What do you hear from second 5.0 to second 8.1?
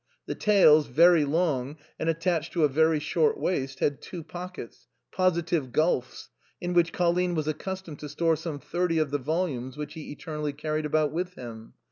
positive gulfs, in which Colline was accustomed to